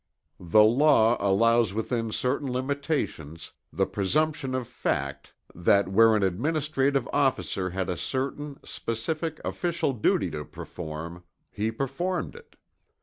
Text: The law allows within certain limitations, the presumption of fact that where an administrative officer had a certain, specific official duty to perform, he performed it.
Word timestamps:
The 0.39 0.63
law 0.63 1.15
allows 1.19 1.75
within 1.75 2.11
certain 2.11 2.51
limitations, 2.51 3.51
the 3.71 3.85
presumption 3.85 4.55
of 4.55 4.67
fact 4.67 5.33
that 5.53 5.89
where 5.89 6.15
an 6.15 6.23
administrative 6.23 7.07
officer 7.13 7.69
had 7.69 7.87
a 7.87 7.95
certain, 7.97 8.59
specific 8.65 9.39
official 9.45 9.93
duty 9.93 10.31
to 10.31 10.43
perform, 10.43 11.23
he 11.51 11.69
performed 11.69 12.35
it. 12.35 12.55